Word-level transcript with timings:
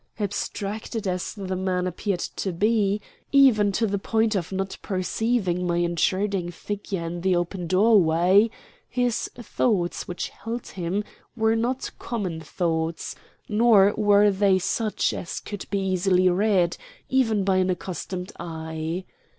Abstracted 0.19 1.07
as 1.07 1.35
the 1.35 1.55
man 1.55 1.85
appeared 1.85 2.21
to 2.37 2.51
be, 2.51 2.99
even 3.31 3.71
to 3.73 3.85
the 3.85 3.99
point 3.99 4.33
of 4.33 4.51
not 4.51 4.75
perceiving 4.81 5.67
my 5.67 5.77
intruding 5.77 6.49
figure 6.49 7.05
in 7.05 7.21
the 7.21 7.35
open 7.35 7.67
doorway, 7.67 8.49
the 8.95 9.11
thoughts 9.11 10.07
which 10.07 10.29
held 10.29 10.69
him 10.69 11.03
were 11.35 11.55
not 11.55 11.91
common 11.99 12.39
thoughts, 12.41 13.13
nor 13.47 13.93
were 13.95 14.31
they 14.31 14.57
such 14.57 15.13
as 15.13 15.39
could 15.39 15.67
be 15.69 15.77
easily 15.77 16.29
read, 16.29 16.77
even 17.07 17.43
by 17.43 17.57
an 17.57 17.69
accustomed 17.69 18.31
eye. 18.39 19.05